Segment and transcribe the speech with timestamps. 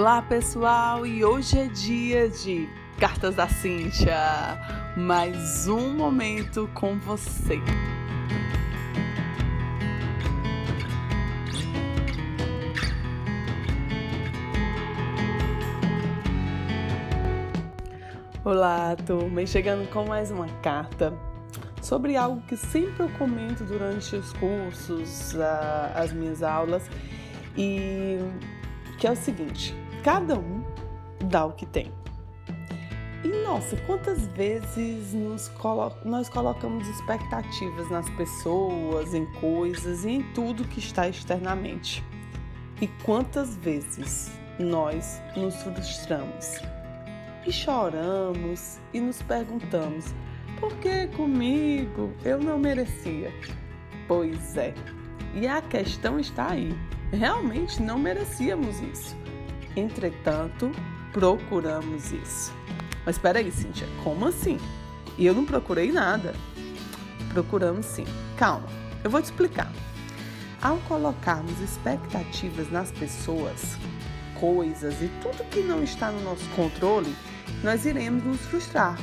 [0.00, 2.68] Olá pessoal, e hoje é dia de
[3.00, 4.16] Cartas da Cíntia.
[4.96, 7.60] Mais um momento com você.
[18.44, 21.12] Olá, turma, e chegando com mais uma carta
[21.82, 25.34] sobre algo que sempre eu comento durante os cursos,
[25.92, 26.88] as minhas aulas,
[27.56, 28.16] e
[29.00, 30.62] que é o seguinte: cada um
[31.24, 31.92] dá o que tem.
[33.24, 40.64] E nossa, quantas vezes colo nós colocamos expectativas nas pessoas, em coisas e em tudo
[40.64, 42.04] que está externamente?
[42.80, 46.60] E quantas vezes nós nos frustramos
[47.44, 50.14] e choramos e nos perguntamos:
[50.60, 52.12] por que comigo?
[52.24, 53.32] Eu não merecia.
[54.06, 54.72] Pois é,
[55.34, 56.72] e a questão está aí
[57.12, 59.16] realmente não merecíamos isso.
[59.78, 60.72] Entretanto,
[61.12, 62.52] procuramos isso.
[63.06, 64.58] Mas espera aí, Cíntia, como assim?
[65.16, 66.34] E eu não procurei nada.
[67.32, 68.04] Procuramos sim.
[68.36, 68.66] Calma,
[69.04, 69.70] eu vou te explicar.
[70.60, 73.76] Ao colocarmos expectativas nas pessoas,
[74.40, 77.14] coisas e tudo que não está no nosso controle,
[77.62, 78.98] nós iremos nos frustrar.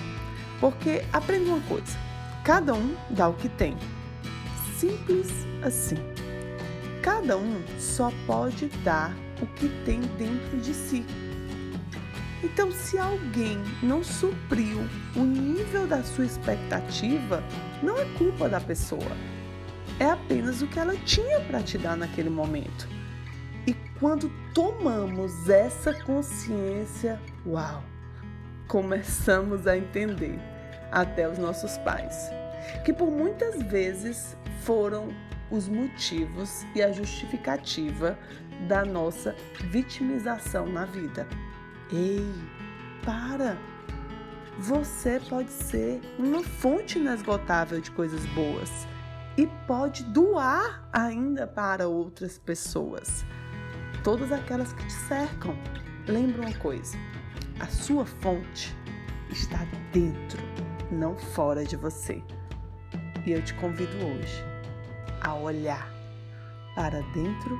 [0.59, 1.97] Porque aprenda uma coisa:
[2.43, 3.77] cada um dá o que tem.
[4.77, 5.29] Simples
[5.63, 5.97] assim.
[7.01, 11.05] Cada um só pode dar o que tem dentro de si.
[12.44, 14.80] Então, se alguém não supriu
[15.16, 17.44] o nível da sua expectativa,
[17.81, 19.11] não é culpa da pessoa.
[20.00, 22.88] É apenas o que ela tinha para te dar naquele momento.
[23.66, 27.83] E quando tomamos essa consciência, uau,
[28.67, 30.38] começamos a entender
[30.92, 32.30] até os nossos pais,
[32.83, 35.09] que por muitas vezes foram
[35.49, 38.17] os motivos e a justificativa
[38.67, 39.36] da nossa
[39.70, 41.27] vitimização na vida.
[41.92, 42.33] Ei,
[43.04, 43.58] para!
[44.58, 48.88] Você pode ser uma fonte inesgotável de coisas boas
[49.38, 53.26] e pode doar ainda para outras pessoas.
[54.04, 55.58] Todas aquelas que te cercam.
[56.08, 56.98] Lembra uma coisa:
[57.60, 58.76] a sua fonte
[59.30, 60.42] está dentro,
[60.92, 62.23] não fora de você.
[63.26, 64.44] E eu te convido hoje
[65.21, 65.92] a olhar
[66.76, 67.60] para dentro